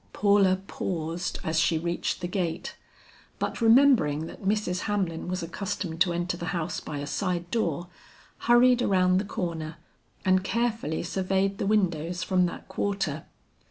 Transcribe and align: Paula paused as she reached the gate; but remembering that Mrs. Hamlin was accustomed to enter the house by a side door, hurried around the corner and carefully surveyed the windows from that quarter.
Paula 0.13 0.55
paused 0.65 1.37
as 1.43 1.59
she 1.59 1.77
reached 1.77 2.21
the 2.21 2.27
gate; 2.27 2.75
but 3.37 3.61
remembering 3.61 4.25
that 4.25 4.41
Mrs. 4.41 4.79
Hamlin 4.89 5.27
was 5.27 5.43
accustomed 5.43 6.01
to 6.01 6.11
enter 6.11 6.35
the 6.35 6.47
house 6.57 6.79
by 6.79 6.97
a 6.97 7.05
side 7.05 7.51
door, 7.51 7.85
hurried 8.49 8.81
around 8.81 9.19
the 9.19 9.25
corner 9.25 9.75
and 10.25 10.43
carefully 10.43 11.03
surveyed 11.03 11.59
the 11.59 11.67
windows 11.67 12.23
from 12.23 12.47
that 12.47 12.67
quarter. 12.67 13.25